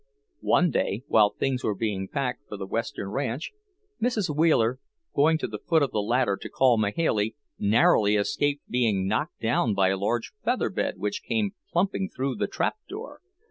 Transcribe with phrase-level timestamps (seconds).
[0.55, 3.51] One day, while things were being packed for the western ranch,
[4.01, 4.35] Mrs.
[4.35, 4.79] Wheeler,
[5.15, 9.75] going to the foot of the ladder to call Mahailey, narrowly escaped being knocked down
[9.75, 13.21] by a large feather bed which came plumping through the trap door.